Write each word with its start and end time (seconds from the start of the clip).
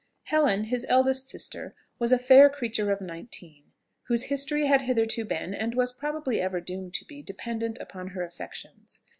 Helen, 0.23 0.63
his 0.63 0.83
eldest 0.89 1.29
sister, 1.29 1.75
was 1.99 2.11
a 2.11 2.17
fair 2.17 2.49
creature 2.49 2.91
of 2.91 3.01
nineteen, 3.01 3.65
whose 4.07 4.23
history 4.23 4.65
had 4.65 4.81
hitherto 4.81 5.23
been, 5.25 5.53
and 5.53 5.75
was 5.75 5.93
probably 5.93 6.41
ever 6.41 6.59
doomed 6.59 6.95
to 6.95 7.05
be, 7.05 7.21
dependant 7.21 7.77
upon 7.79 8.07
her 8.07 8.23
affections. 8.23 9.01